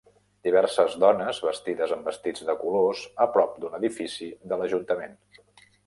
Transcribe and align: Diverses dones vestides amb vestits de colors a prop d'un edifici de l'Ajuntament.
Diverses 0.45 0.95
dones 1.03 1.41
vestides 1.49 1.93
amb 1.97 2.09
vestits 2.11 2.47
de 2.49 2.57
colors 2.65 3.05
a 3.27 3.31
prop 3.37 3.57
d'un 3.63 3.79
edifici 3.83 4.35
de 4.53 4.61
l'Ajuntament. 4.63 5.19